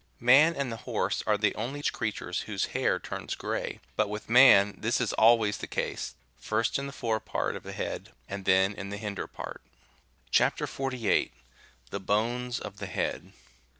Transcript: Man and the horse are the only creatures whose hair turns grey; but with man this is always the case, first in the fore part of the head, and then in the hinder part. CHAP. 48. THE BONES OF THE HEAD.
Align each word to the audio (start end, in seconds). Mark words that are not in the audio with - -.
Man 0.19 0.55
and 0.55 0.71
the 0.71 0.77
horse 0.89 1.21
are 1.27 1.37
the 1.37 1.53
only 1.53 1.83
creatures 1.83 2.41
whose 2.49 2.65
hair 2.73 2.97
turns 2.97 3.35
grey; 3.35 3.79
but 3.95 4.09
with 4.09 4.31
man 4.31 4.73
this 4.79 4.99
is 4.99 5.13
always 5.13 5.59
the 5.59 5.67
case, 5.67 6.15
first 6.39 6.79
in 6.79 6.87
the 6.87 6.91
fore 6.91 7.19
part 7.19 7.55
of 7.55 7.61
the 7.61 7.71
head, 7.71 8.11
and 8.27 8.45
then 8.45 8.73
in 8.73 8.89
the 8.89 8.97
hinder 8.97 9.27
part. 9.27 9.61
CHAP. 10.31 10.57
48. 10.67 11.31
THE 11.91 11.99
BONES 11.99 12.59
OF 12.59 12.77
THE 12.77 12.87
HEAD. 12.87 13.31